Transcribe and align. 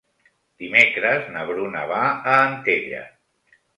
Dimecres 0.61 1.29
na 1.35 1.43
Bruna 1.49 1.83
va 1.93 1.99
a 2.09 2.35
Antella. 2.47 3.03